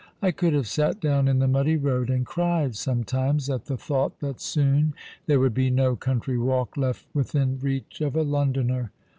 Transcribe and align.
I 0.19 0.31
could 0.31 0.53
have 0.55 0.65
sat 0.65 0.99
down 0.99 1.27
in 1.27 1.37
the 1.37 1.47
muddy 1.47 1.77
road 1.77 2.09
and 2.09 2.25
cried 2.25 2.75
sometimes, 2.75 3.51
at 3.51 3.65
the 3.65 3.77
thought 3.77 4.19
that 4.19 4.41
soon 4.41 4.95
there 5.27 5.39
would 5.39 5.53
be 5.53 5.69
no 5.69 5.95
country 5.95 6.39
walk 6.39 6.75
left 6.75 7.05
within 7.13 7.59
reach 7.59 8.01
of 8.01 8.15
a 8.15 8.23
Londoner. 8.23 8.89